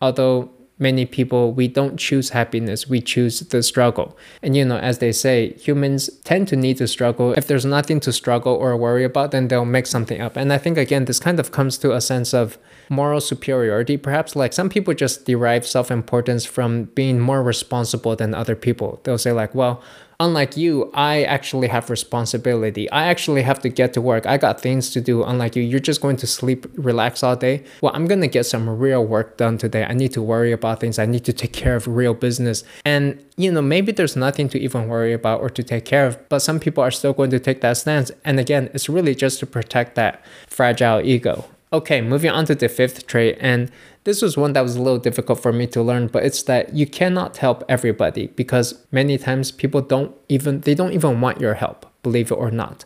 Although 0.00 0.59
many 0.80 1.04
people 1.06 1.52
we 1.52 1.68
don't 1.68 1.96
choose 1.98 2.30
happiness 2.30 2.88
we 2.88 3.00
choose 3.00 3.40
the 3.40 3.62
struggle. 3.62 4.16
And 4.42 4.56
you 4.56 4.64
know 4.64 4.78
as 4.78 4.98
they 4.98 5.12
say 5.12 5.52
humans 5.54 6.10
tend 6.24 6.48
to 6.48 6.56
need 6.56 6.78
to 6.78 6.88
struggle. 6.88 7.32
If 7.34 7.46
there's 7.46 7.64
nothing 7.64 8.00
to 8.00 8.12
struggle 8.12 8.54
or 8.54 8.76
worry 8.76 9.04
about 9.04 9.30
then 9.30 9.48
they'll 9.48 9.64
make 9.64 9.86
something 9.86 10.20
up. 10.20 10.36
And 10.36 10.52
i 10.52 10.58
think 10.58 10.78
again 10.78 11.04
this 11.04 11.20
kind 11.20 11.38
of 11.38 11.52
comes 11.52 11.78
to 11.78 11.92
a 11.92 12.00
sense 12.00 12.34
of 12.34 12.58
moral 12.88 13.20
superiority. 13.20 13.96
Perhaps 13.96 14.34
like 14.34 14.52
some 14.52 14.68
people 14.68 14.94
just 14.94 15.26
derive 15.26 15.66
self-importance 15.66 16.44
from 16.44 16.84
being 16.84 17.20
more 17.20 17.42
responsible 17.42 18.16
than 18.16 18.34
other 18.34 18.56
people. 18.56 19.00
They'll 19.04 19.18
say 19.18 19.32
like 19.32 19.54
well 19.54 19.82
unlike 20.20 20.56
you, 20.56 20.90
I 20.94 21.24
actually 21.24 21.68
have 21.68 21.90
responsibility. 21.90 22.88
I 22.90 23.06
actually 23.06 23.42
have 23.42 23.58
to 23.60 23.68
get 23.68 23.94
to 23.94 24.00
work. 24.00 24.26
I 24.26 24.36
got 24.36 24.60
things 24.60 24.90
to 24.90 25.00
do. 25.00 25.24
Unlike 25.24 25.56
you, 25.56 25.62
you're 25.62 25.80
just 25.80 26.00
going 26.00 26.16
to 26.18 26.26
sleep, 26.26 26.66
relax 26.76 27.22
all 27.22 27.34
day. 27.34 27.64
Well, 27.80 27.92
I'm 27.94 28.06
going 28.06 28.20
to 28.20 28.28
get 28.28 28.44
some 28.44 28.68
real 28.68 29.04
work 29.04 29.38
done 29.38 29.58
today. 29.58 29.84
I 29.84 29.94
need 29.94 30.12
to 30.12 30.22
worry 30.22 30.52
about 30.52 30.80
things. 30.80 30.98
I 30.98 31.06
need 31.06 31.24
to 31.24 31.32
take 31.32 31.52
care 31.52 31.74
of 31.74 31.88
real 31.88 32.14
business. 32.14 32.62
And, 32.84 33.24
you 33.36 33.50
know, 33.50 33.62
maybe 33.62 33.90
there's 33.92 34.14
nothing 34.14 34.48
to 34.50 34.60
even 34.60 34.86
worry 34.88 35.14
about 35.14 35.40
or 35.40 35.48
to 35.50 35.62
take 35.62 35.86
care 35.86 36.06
of, 36.06 36.28
but 36.28 36.40
some 36.40 36.60
people 36.60 36.84
are 36.84 36.90
still 36.90 37.14
going 37.14 37.30
to 37.30 37.40
take 37.40 37.62
that 37.62 37.78
stance. 37.78 38.12
And 38.24 38.38
again, 38.38 38.70
it's 38.74 38.88
really 38.88 39.14
just 39.14 39.40
to 39.40 39.46
protect 39.46 39.94
that 39.94 40.22
fragile 40.46 41.00
ego. 41.00 41.46
Okay, 41.72 42.00
moving 42.00 42.30
on 42.30 42.46
to 42.46 42.54
the 42.56 42.68
fifth 42.68 43.06
trait. 43.06 43.36
And 43.40 43.70
this 44.02 44.22
was 44.22 44.36
one 44.36 44.54
that 44.54 44.62
was 44.62 44.74
a 44.74 44.82
little 44.82 44.98
difficult 44.98 45.40
for 45.40 45.52
me 45.52 45.68
to 45.68 45.82
learn, 45.82 46.08
but 46.08 46.24
it's 46.24 46.42
that 46.44 46.74
you 46.74 46.84
cannot 46.84 47.36
help 47.36 47.62
everybody 47.68 48.26
because 48.28 48.84
many 48.90 49.16
times 49.18 49.52
people 49.52 49.80
don't 49.80 50.16
even 50.28 50.62
they 50.62 50.74
don't 50.74 50.92
even 50.92 51.20
want 51.20 51.40
your 51.40 51.54
help, 51.54 51.86
believe 52.02 52.32
it 52.32 52.34
or 52.34 52.50
not. 52.50 52.84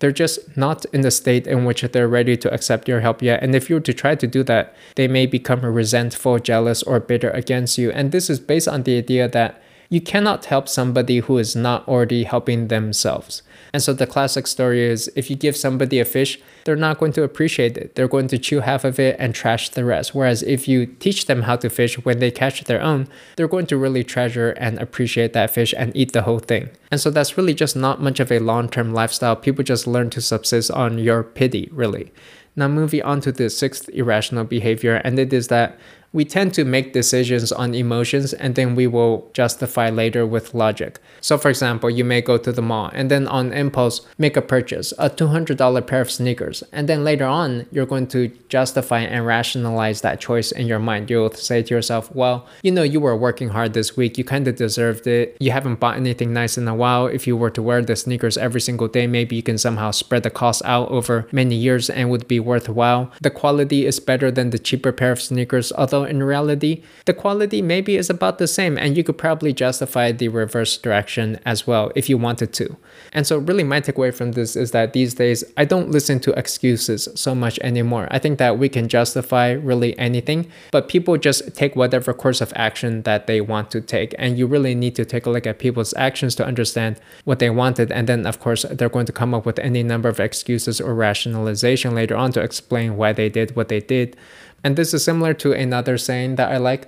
They're 0.00 0.12
just 0.12 0.54
not 0.54 0.84
in 0.92 1.00
the 1.00 1.10
state 1.10 1.46
in 1.46 1.64
which 1.64 1.80
they're 1.80 2.08
ready 2.08 2.36
to 2.36 2.52
accept 2.52 2.88
your 2.88 3.00
help 3.00 3.22
yet. 3.22 3.42
And 3.42 3.54
if 3.54 3.70
you 3.70 3.76
were 3.76 3.80
to 3.80 3.94
try 3.94 4.14
to 4.14 4.26
do 4.26 4.42
that, 4.42 4.76
they 4.96 5.08
may 5.08 5.24
become 5.24 5.64
resentful, 5.64 6.38
jealous, 6.38 6.82
or 6.82 7.00
bitter 7.00 7.30
against 7.30 7.78
you. 7.78 7.90
And 7.90 8.12
this 8.12 8.28
is 8.28 8.38
based 8.38 8.68
on 8.68 8.82
the 8.82 8.98
idea 8.98 9.28
that 9.28 9.62
you 9.88 10.02
cannot 10.02 10.46
help 10.46 10.68
somebody 10.68 11.20
who 11.20 11.38
is 11.38 11.56
not 11.56 11.88
already 11.88 12.24
helping 12.24 12.68
themselves. 12.68 13.42
And 13.72 13.82
so 13.82 13.92
the 13.92 14.06
classic 14.06 14.46
story 14.46 14.84
is 14.84 15.10
if 15.16 15.30
you 15.30 15.36
give 15.36 15.56
somebody 15.56 16.00
a 16.00 16.04
fish, 16.04 16.38
they're 16.64 16.76
not 16.76 16.98
going 16.98 17.12
to 17.12 17.22
appreciate 17.22 17.76
it. 17.76 17.94
They're 17.94 18.08
going 18.08 18.28
to 18.28 18.38
chew 18.38 18.60
half 18.60 18.84
of 18.84 18.98
it 18.98 19.16
and 19.18 19.34
trash 19.34 19.70
the 19.70 19.84
rest. 19.84 20.14
Whereas 20.14 20.42
if 20.42 20.66
you 20.66 20.86
teach 20.86 21.26
them 21.26 21.42
how 21.42 21.56
to 21.56 21.70
fish 21.70 21.96
when 22.04 22.18
they 22.18 22.30
catch 22.30 22.64
their 22.64 22.82
own, 22.82 23.08
they're 23.36 23.48
going 23.48 23.66
to 23.66 23.76
really 23.76 24.04
treasure 24.04 24.50
and 24.50 24.78
appreciate 24.78 25.32
that 25.32 25.50
fish 25.50 25.74
and 25.76 25.96
eat 25.96 26.12
the 26.12 26.22
whole 26.22 26.38
thing. 26.38 26.70
And 26.90 27.00
so 27.00 27.10
that's 27.10 27.36
really 27.36 27.54
just 27.54 27.76
not 27.76 28.02
much 28.02 28.20
of 28.20 28.32
a 28.32 28.38
long 28.38 28.68
term 28.68 28.92
lifestyle. 28.92 29.36
People 29.36 29.64
just 29.64 29.86
learn 29.86 30.10
to 30.10 30.20
subsist 30.20 30.70
on 30.70 30.98
your 30.98 31.22
pity, 31.22 31.68
really. 31.72 32.12
Now, 32.58 32.68
moving 32.68 33.02
on 33.02 33.20
to 33.20 33.32
the 33.32 33.50
sixth 33.50 33.88
irrational 33.90 34.44
behavior, 34.44 34.96
and 35.04 35.18
it 35.18 35.30
is 35.30 35.48
that 35.48 35.78
we 36.16 36.24
tend 36.24 36.54
to 36.54 36.64
make 36.64 36.94
decisions 36.94 37.52
on 37.52 37.74
emotions 37.74 38.32
and 38.32 38.54
then 38.54 38.74
we 38.74 38.86
will 38.86 39.28
justify 39.34 39.90
later 39.90 40.24
with 40.24 40.54
logic. 40.54 40.98
So, 41.20 41.36
for 41.36 41.50
example, 41.50 41.90
you 41.90 42.04
may 42.04 42.22
go 42.22 42.38
to 42.38 42.52
the 42.52 42.62
mall 42.62 42.90
and 42.94 43.10
then 43.10 43.28
on 43.28 43.52
impulse 43.52 44.00
make 44.16 44.34
a 44.34 44.40
purchase, 44.40 44.94
a 44.98 45.10
$200 45.10 45.86
pair 45.86 46.00
of 46.00 46.10
sneakers, 46.10 46.62
and 46.72 46.88
then 46.88 47.04
later 47.04 47.26
on 47.26 47.66
you're 47.70 47.84
going 47.84 48.06
to 48.06 48.28
justify 48.48 49.00
and 49.00 49.26
rationalize 49.26 50.00
that 50.00 50.18
choice 50.18 50.52
in 50.52 50.66
your 50.66 50.78
mind. 50.78 51.10
You'll 51.10 51.32
say 51.32 51.62
to 51.62 51.74
yourself, 51.74 52.10
well, 52.14 52.46
you 52.62 52.72
know, 52.72 52.82
you 52.82 52.98
were 52.98 53.14
working 53.14 53.50
hard 53.50 53.74
this 53.74 53.94
week, 53.94 54.16
you 54.16 54.24
kind 54.24 54.48
of 54.48 54.56
deserved 54.56 55.06
it. 55.06 55.36
You 55.38 55.50
haven't 55.50 55.80
bought 55.80 55.98
anything 55.98 56.32
nice 56.32 56.56
in 56.56 56.66
a 56.66 56.74
while. 56.74 57.08
If 57.08 57.26
you 57.26 57.36
were 57.36 57.50
to 57.50 57.60
wear 57.60 57.82
the 57.82 57.94
sneakers 57.94 58.38
every 58.38 58.62
single 58.62 58.88
day, 58.88 59.06
maybe 59.06 59.36
you 59.36 59.42
can 59.42 59.58
somehow 59.58 59.90
spread 59.90 60.22
the 60.22 60.30
cost 60.30 60.62
out 60.64 60.88
over 60.88 61.28
many 61.30 61.56
years 61.56 61.90
and 61.90 62.08
would 62.08 62.26
be 62.26 62.40
worthwhile. 62.40 63.12
The 63.20 63.28
quality 63.28 63.84
is 63.84 64.00
better 64.00 64.30
than 64.30 64.48
the 64.48 64.58
cheaper 64.58 64.92
pair 64.92 65.12
of 65.12 65.20
sneakers, 65.20 65.72
although 65.72 66.05
in 66.06 66.22
reality, 66.22 66.82
the 67.04 67.14
quality 67.14 67.60
maybe 67.60 67.96
is 67.96 68.08
about 68.08 68.38
the 68.38 68.46
same, 68.46 68.78
and 68.78 68.96
you 68.96 69.04
could 69.04 69.18
probably 69.18 69.52
justify 69.52 70.12
the 70.12 70.28
reverse 70.28 70.78
direction 70.78 71.38
as 71.44 71.66
well 71.66 71.92
if 71.94 72.08
you 72.08 72.16
wanted 72.16 72.52
to. 72.54 72.76
And 73.16 73.26
so, 73.26 73.38
really, 73.38 73.64
my 73.64 73.80
takeaway 73.80 74.12
from 74.14 74.32
this 74.32 74.56
is 74.56 74.72
that 74.72 74.92
these 74.92 75.14
days 75.14 75.42
I 75.56 75.64
don't 75.64 75.90
listen 75.90 76.20
to 76.20 76.32
excuses 76.32 77.08
so 77.14 77.34
much 77.34 77.58
anymore. 77.60 78.08
I 78.10 78.18
think 78.18 78.38
that 78.38 78.58
we 78.58 78.68
can 78.68 78.88
justify 78.88 79.52
really 79.52 79.98
anything, 79.98 80.50
but 80.70 80.88
people 80.88 81.16
just 81.16 81.56
take 81.56 81.74
whatever 81.74 82.12
course 82.12 82.42
of 82.42 82.52
action 82.54 83.04
that 83.04 83.26
they 83.26 83.40
want 83.40 83.70
to 83.70 83.80
take. 83.80 84.14
And 84.18 84.36
you 84.36 84.46
really 84.46 84.74
need 84.74 84.94
to 84.96 85.06
take 85.06 85.24
a 85.24 85.30
look 85.30 85.46
at 85.46 85.58
people's 85.58 85.94
actions 85.96 86.34
to 86.34 86.44
understand 86.44 87.00
what 87.24 87.38
they 87.38 87.48
wanted. 87.48 87.90
And 87.90 88.06
then, 88.06 88.26
of 88.26 88.38
course, 88.38 88.66
they're 88.70 88.90
going 88.90 89.06
to 89.06 89.12
come 89.12 89.32
up 89.32 89.46
with 89.46 89.58
any 89.60 89.82
number 89.82 90.10
of 90.10 90.20
excuses 90.20 90.78
or 90.78 90.94
rationalization 90.94 91.94
later 91.94 92.16
on 92.16 92.32
to 92.32 92.42
explain 92.42 92.98
why 92.98 93.14
they 93.14 93.30
did 93.30 93.56
what 93.56 93.68
they 93.68 93.80
did. 93.80 94.14
And 94.62 94.76
this 94.76 94.92
is 94.92 95.02
similar 95.02 95.32
to 95.32 95.54
another 95.54 95.96
saying 95.96 96.36
that 96.36 96.52
I 96.52 96.58
like. 96.58 96.86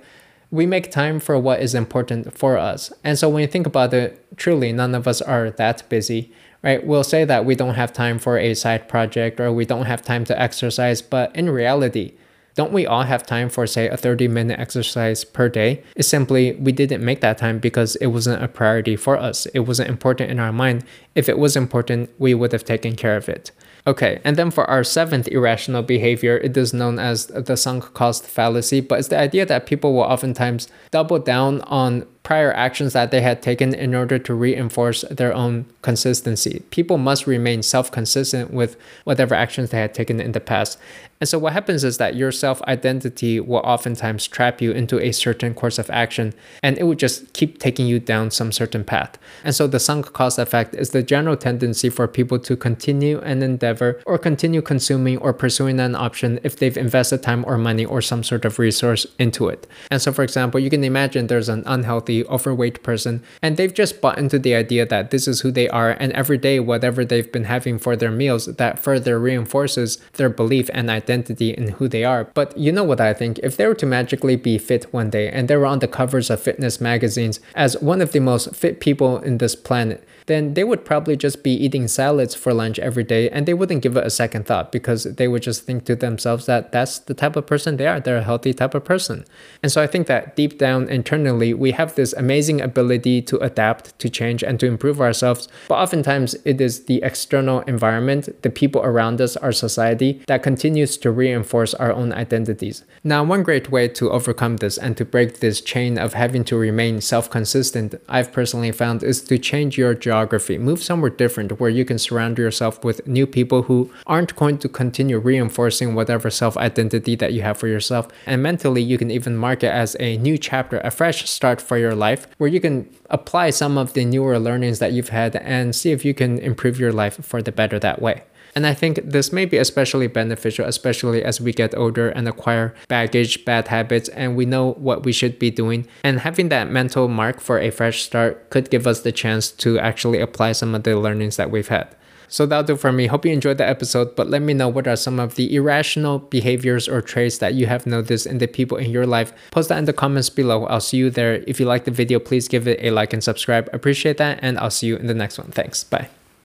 We 0.51 0.65
make 0.65 0.91
time 0.91 1.19
for 1.19 1.37
what 1.37 1.61
is 1.61 1.75
important 1.75 2.37
for 2.37 2.57
us. 2.57 2.91
And 3.03 3.19
so 3.19 3.29
when 3.29 3.41
you 3.41 3.47
think 3.47 3.67
about 3.67 3.93
it, 3.93 4.25
truly, 4.37 4.71
none 4.71 4.95
of 4.95 5.07
us 5.07 5.21
are 5.21 5.51
that 5.51 5.87
busy, 5.89 6.31
right? 6.63 6.85
We'll 6.85 7.03
say 7.03 7.23
that 7.25 7.45
we 7.45 7.55
don't 7.55 7.75
have 7.75 7.93
time 7.93 8.17
for 8.17 8.37
a 8.37 8.55
side 8.55 8.87
project 8.87 9.39
or 9.39 9.51
we 9.51 9.65
don't 9.65 9.85
have 9.85 10.01
time 10.01 10.25
to 10.25 10.41
exercise, 10.41 11.01
but 11.01 11.35
in 11.35 11.49
reality, 11.49 12.13
don't 12.55 12.73
we 12.73 12.85
all 12.85 13.03
have 13.03 13.25
time 13.25 13.49
for, 13.49 13.65
say, 13.67 13.87
a 13.87 13.97
30 13.97 14.27
minute 14.27 14.59
exercise 14.59 15.23
per 15.23 15.49
day? 15.49 15.83
It's 15.95 16.07
simply 16.07 16.53
we 16.53 16.71
didn't 16.71 17.03
make 17.03 17.21
that 17.21 17.37
time 17.37 17.59
because 17.59 17.95
it 17.97 18.07
wasn't 18.07 18.43
a 18.43 18.47
priority 18.47 18.95
for 18.95 19.17
us. 19.17 19.45
It 19.47 19.61
wasn't 19.61 19.89
important 19.89 20.31
in 20.31 20.39
our 20.39 20.51
mind. 20.51 20.83
If 21.15 21.29
it 21.29 21.37
was 21.37 21.55
important, 21.55 22.09
we 22.17 22.33
would 22.33 22.51
have 22.51 22.65
taken 22.65 22.95
care 22.95 23.17
of 23.17 23.29
it. 23.29 23.51
Okay, 23.87 24.19
and 24.23 24.35
then 24.35 24.51
for 24.51 24.69
our 24.69 24.83
seventh 24.83 25.27
irrational 25.29 25.81
behavior, 25.81 26.37
it 26.37 26.55
is 26.55 26.73
known 26.73 26.99
as 26.99 27.27
the 27.27 27.55
sunk 27.55 27.93
cost 27.93 28.25
fallacy, 28.25 28.81
but 28.81 28.99
it's 28.99 29.07
the 29.07 29.17
idea 29.17 29.45
that 29.45 29.65
people 29.65 29.93
will 29.93 30.03
oftentimes 30.03 30.67
double 30.91 31.17
down 31.17 31.61
on 31.61 32.05
prior 32.21 32.53
actions 32.53 32.93
that 32.93 33.09
they 33.09 33.21
had 33.21 33.41
taken 33.41 33.73
in 33.73 33.95
order 33.95 34.19
to 34.19 34.35
reinforce 34.35 35.01
their 35.09 35.33
own 35.33 35.65
consistency. 35.81 36.61
People 36.69 36.99
must 36.99 37.25
remain 37.25 37.63
self 37.63 37.91
consistent 37.91 38.53
with 38.53 38.75
whatever 39.05 39.33
actions 39.33 39.71
they 39.71 39.79
had 39.79 39.95
taken 39.95 40.19
in 40.19 40.33
the 40.33 40.39
past. 40.39 40.77
And 41.21 41.27
so, 41.27 41.37
what 41.37 41.51
happens 41.51 41.83
is 41.83 41.97
that 41.97 42.15
your 42.15 42.31
self 42.31 42.61
identity 42.61 43.41
will 43.41 43.59
oftentimes 43.59 44.25
trap 44.25 44.61
you 44.61 44.71
into 44.71 45.01
a 45.01 45.11
certain 45.11 45.53
course 45.53 45.77
of 45.77 45.89
action 45.89 46.33
and 46.63 46.77
it 46.77 46.83
will 46.83 46.95
just 46.95 47.33
keep 47.33 47.59
taking 47.59 47.87
you 47.87 47.99
down 47.99 48.31
some 48.31 48.53
certain 48.53 48.85
path. 48.85 49.17
And 49.43 49.53
so, 49.53 49.67
the 49.67 49.81
sunk 49.81 50.13
cost 50.13 50.39
effect 50.39 50.75
is 50.75 50.91
the 50.91 51.03
general 51.03 51.35
tendency 51.35 51.89
for 51.89 52.07
people 52.07 52.39
to 52.39 52.55
continue 52.55 53.19
an 53.19 53.43
endeavor 53.43 54.01
or 54.05 54.17
continue 54.17 54.61
consuming 54.61 55.17
or 55.17 55.33
pursuing 55.33 55.81
an 55.81 55.93
option 55.93 56.39
if 56.41 56.55
they've 56.55 56.77
invested 56.77 57.21
time 57.21 57.43
or 57.45 57.57
money 57.57 57.83
or 57.83 58.01
some 58.01 58.23
sort 58.23 58.45
of 58.45 58.57
resource 58.57 59.05
into 59.17 59.49
it. 59.49 59.67
And 59.91 60.01
so, 60.01 60.13
for 60.13 60.23
example, 60.23 60.61
you 60.61 60.69
can 60.69 60.85
imagine 60.85 61.27
there's 61.27 61.49
an 61.49 61.63
unhealthy 61.65 62.25
overweight 62.27 62.81
person, 62.81 63.21
and 63.41 63.57
they've 63.57 63.73
just 63.73 63.99
bought 63.99 64.17
into 64.17 64.39
the 64.39 64.55
idea 64.55 64.85
that 64.85 65.11
this 65.11 65.27
is 65.27 65.41
who 65.41 65.51
they 65.51 65.67
are, 65.67 65.97
and 65.99 66.13
every 66.13 66.37
day, 66.37 66.61
whatever 66.61 67.03
they've 67.03 67.29
been 67.29 67.43
having 67.43 67.77
for 67.77 67.97
their 67.97 68.11
meals, 68.11 68.45
that 68.45 68.79
further 68.79 69.19
reinforces 69.19 69.97
their 70.13 70.29
belief 70.29 70.69
and 70.73 70.89
identity 70.89 71.08
in 71.09 71.69
who 71.69 71.87
they 71.87 72.03
are. 72.03 72.25
But 72.33 72.57
you 72.57 72.71
know 72.71 72.83
what 72.83 73.01
I 73.01 73.13
think? 73.13 73.39
If 73.39 73.57
they 73.57 73.65
were 73.67 73.75
to 73.75 73.85
magically 73.85 74.35
be 74.35 74.57
fit 74.57 74.91
one 74.93 75.09
day 75.09 75.29
and 75.29 75.47
they 75.47 75.57
were 75.57 75.65
on 75.65 75.79
the 75.79 75.87
covers 75.87 76.29
of 76.29 76.41
fitness 76.41 76.79
magazines 76.79 77.39
as 77.55 77.77
one 77.81 78.01
of 78.01 78.11
the 78.11 78.19
most 78.19 78.55
fit 78.55 78.79
people 78.79 79.19
in 79.19 79.37
this 79.37 79.55
planet, 79.55 80.03
then 80.29 80.53
they 80.53 80.63
would 80.63 80.85
probably 80.85 81.17
just 81.17 81.43
be 81.43 81.51
eating 81.51 81.87
salads 81.87 82.35
for 82.35 82.53
lunch 82.53 82.77
every 82.79 83.03
day 83.03 83.29
and 83.29 83.45
they 83.45 83.53
wouldn't 83.53 83.81
give 83.81 83.97
it 83.97 84.05
a 84.05 84.11
second 84.11 84.45
thought 84.45 84.71
because 84.71 85.03
they 85.03 85.27
would 85.27 85.41
just 85.41 85.63
think 85.63 85.85
to 85.85 85.95
themselves 85.95 86.45
that 86.45 86.71
that's 86.71 86.99
the 86.99 87.15
type 87.15 87.35
of 87.35 87.47
person 87.47 87.77
they 87.77 87.87
are. 87.87 87.99
They're 87.99 88.17
a 88.17 88.23
healthy 88.23 88.53
type 88.53 88.75
of 88.75 88.85
person. 88.85 89.25
And 89.63 89.71
so 89.71 89.81
I 89.81 89.87
think 89.87 90.05
that 90.07 90.35
deep 90.35 90.59
down 90.59 90.87
internally, 90.87 91.53
we 91.53 91.71
have 91.71 91.95
this 91.95 92.13
amazing 92.13 92.61
ability 92.61 93.23
to 93.23 93.37
adapt, 93.39 93.97
to 93.99 94.09
change, 94.09 94.43
and 94.43 94.59
to 94.59 94.67
improve 94.67 95.01
ourselves. 95.01 95.47
But 95.67 95.79
oftentimes, 95.79 96.35
it 96.45 96.61
is 96.61 96.85
the 96.85 97.01
external 97.01 97.61
environment, 97.61 98.41
the 98.43 98.49
people 98.49 98.81
around 98.81 99.21
us, 99.21 99.35
our 99.37 99.51
society, 99.51 100.21
that 100.27 100.43
continues 100.43 100.97
to 100.99 101.11
reinforce 101.11 101.73
our 101.73 101.91
own 101.91 102.13
identities. 102.13 102.83
Now, 103.03 103.23
one 103.23 103.43
great 103.43 103.71
way 103.71 103.87
to 103.89 104.11
overcome 104.11 104.57
this 104.57 104.77
and 104.77 104.95
to 104.97 105.05
break 105.05 105.39
this 105.39 105.61
chain 105.61 105.97
of 105.97 106.13
having 106.13 106.43
to 106.45 106.57
remain 106.57 107.01
self 107.01 107.29
consistent, 107.29 107.95
I've 108.07 108.31
personally 108.31 108.71
found 108.71 109.03
is 109.03 109.21
to 109.23 109.37
change 109.37 109.77
your 109.77 109.93
geography. 109.93 110.57
Move 110.57 110.83
somewhere 110.83 111.09
different 111.09 111.59
where 111.59 111.69
you 111.69 111.85
can 111.85 111.97
surround 111.97 112.37
yourself 112.37 112.83
with 112.83 113.07
new 113.07 113.25
people 113.25 113.63
who 113.63 113.91
aren't 114.05 114.35
going 114.35 114.57
to 114.59 114.69
continue 114.69 115.17
reinforcing 115.19 115.95
whatever 115.95 116.29
self 116.29 116.57
identity 116.57 117.15
that 117.15 117.33
you 117.33 117.41
have 117.41 117.57
for 117.57 117.67
yourself. 117.67 118.07
And 118.25 118.43
mentally, 118.43 118.81
you 118.81 118.97
can 118.97 119.11
even 119.11 119.37
mark 119.37 119.63
it 119.63 119.71
as 119.71 119.95
a 119.99 120.17
new 120.17 120.37
chapter, 120.37 120.79
a 120.79 120.91
fresh 120.91 121.29
start 121.29 121.61
for 121.61 121.77
your 121.77 121.95
life 121.95 122.27
where 122.37 122.49
you 122.49 122.59
can 122.59 122.89
apply 123.09 123.49
some 123.49 123.77
of 123.77 123.93
the 123.93 124.05
newer 124.05 124.39
learnings 124.39 124.79
that 124.79 124.93
you've 124.93 125.09
had 125.09 125.35
and 125.37 125.75
see 125.75 125.91
if 125.91 126.05
you 126.05 126.13
can 126.13 126.39
improve 126.39 126.79
your 126.79 126.91
life 126.91 127.23
for 127.23 127.41
the 127.41 127.51
better 127.51 127.79
that 127.79 128.01
way. 128.01 128.23
And 128.55 128.65
I 128.65 128.73
think 128.73 128.99
this 129.03 129.31
may 129.31 129.45
be 129.45 129.57
especially 129.57 130.07
beneficial, 130.07 130.65
especially 130.89 131.23
as 131.23 131.39
we 131.39 131.53
get 131.53 131.77
older 131.77 132.09
and 132.09 132.27
acquire 132.27 132.73
baggage, 132.87 133.45
bad 133.45 133.67
habits, 133.67 134.09
and 134.09 134.35
we 134.35 134.45
know 134.45 134.73
what 134.73 135.05
we 135.05 135.13
should 135.13 135.37
be 135.37 135.51
doing. 135.51 135.87
And 136.03 136.19
having 136.19 136.49
that 136.49 136.71
mental 136.71 137.07
mark 137.07 137.39
for 137.39 137.59
a 137.59 137.69
fresh 137.69 138.01
start 138.01 138.49
could 138.49 138.69
give 138.69 138.87
us 138.87 139.01
the 139.01 139.11
chance 139.11 139.51
to 139.63 139.77
actually 139.77 140.19
apply 140.19 140.53
some 140.53 140.73
of 140.73 140.83
the 140.83 140.97
learnings 140.97 141.37
that 141.37 141.51
we've 141.51 141.67
had. 141.67 141.95
So 142.31 142.45
that'll 142.45 142.63
do 142.63 142.75
for 142.75 142.91
me. 142.91 143.07
Hope 143.07 143.25
you 143.25 143.31
enjoyed 143.31 143.57
the 143.57 143.67
episode, 143.67 144.15
but 144.15 144.29
let 144.29 144.41
me 144.43 144.53
know 144.53 144.67
what 144.67 144.87
are 144.87 144.95
some 144.95 145.19
of 145.19 145.33
the 145.33 145.55
irrational 145.55 146.19
behaviors 146.19 146.87
or 146.87 147.01
traits 147.01 147.39
that 147.39 147.55
you 147.55 147.65
have 147.65 147.87
noticed 147.87 148.27
in 148.27 148.37
the 148.37 148.47
people 148.47 148.77
in 148.77 148.91
your 148.91 149.07
life. 149.07 149.33
Post 149.51 149.69
that 149.69 149.79
in 149.79 149.85
the 149.85 149.93
comments 149.93 150.29
below. 150.29 150.65
I'll 150.65 150.79
see 150.79 150.97
you 150.97 151.09
there. 151.09 151.43
If 151.47 151.59
you 151.59 151.65
like 151.65 151.85
the 151.85 151.91
video, 151.91 152.19
please 152.19 152.47
give 152.47 152.67
it 152.67 152.79
a 152.83 152.91
like 152.91 153.13
and 153.13 153.23
subscribe. 153.23 153.67
Appreciate 153.73 154.17
that, 154.17 154.39
and 154.43 154.59
I'll 154.59 154.69
see 154.69 154.87
you 154.87 154.97
in 154.97 155.07
the 155.07 155.15
next 155.15 155.39
one. 155.39 155.49
Thanks. 155.51 155.83
Bye. 155.83 156.09